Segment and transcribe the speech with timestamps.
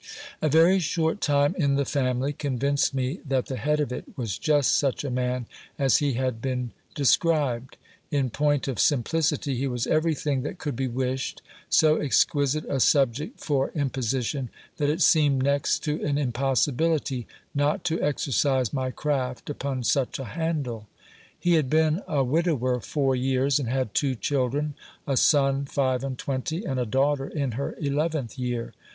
[0.41, 4.39] A very short time in the family convinced me that the head of it was
[4.39, 5.45] just such a man
[5.77, 7.77] as he had been described.
[8.09, 13.39] In point of simplicity, he was everything that could be wished; so exquisite a subject
[13.41, 19.83] for imposition, that it seemed next to an impossibility not to exercise my craft upon
[19.83, 20.87] such a handle.
[21.39, 24.73] He had been a widower four years, and had two children,
[25.05, 28.73] a son five and twenty, and a daughter in her eleventh year.